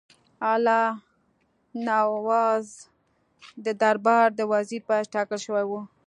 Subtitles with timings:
[0.51, 0.85] الله
[1.87, 2.67] نواز
[3.65, 5.81] د دربار د وزیر په حیث ټاکل شوی وو.